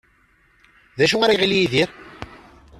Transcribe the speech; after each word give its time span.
D 0.97 0.99
acu 1.03 1.17
ay 1.21 1.33
iɣil 1.35 1.53
Yidir? 1.55 1.89